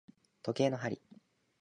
[0.41, 0.99] 時計の針